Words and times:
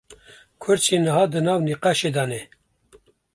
Kurd 0.61 0.81
jî 0.87 0.97
niha 1.05 1.23
di 1.31 1.39
nav 1.45 1.59
nîqaşê 1.67 2.09
de 2.15 2.25
ne 2.29 2.41